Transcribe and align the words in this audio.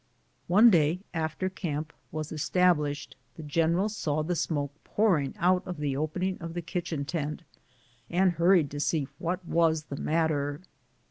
One 0.47 0.71
day, 0.71 1.01
after 1.13 1.47
camp 1.47 1.93
was 2.11 2.31
re 2.31 2.35
established, 2.37 3.15
the 3.35 3.43
general 3.43 3.87
saw 3.87 4.23
the 4.23 4.35
smoke 4.35 4.71
pouring 4.83 5.35
out 5.37 5.61
of 5.67 5.77
the 5.77 5.95
opening 5.95 6.39
of 6.41 6.55
the 6.55 6.63
kitchen 6.63 7.05
tent, 7.05 7.43
and 8.09 8.31
hurried 8.31 8.71
to 8.71 8.79
see 8.79 9.07
what 9.19 9.45
was 9.45 9.83
the 9.83 9.97
matter. 9.97 10.61